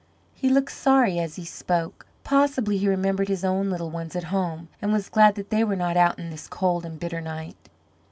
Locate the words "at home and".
4.15-4.91